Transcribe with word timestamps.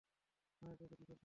মায়ের 0.61 0.77
কাছে 0.79 0.95
কিসের 0.95 1.07
শরম? 1.07 1.19